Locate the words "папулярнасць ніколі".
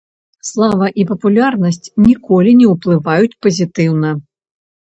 1.09-2.57